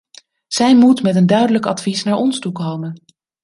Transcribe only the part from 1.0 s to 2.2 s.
met een duidelijk advies naar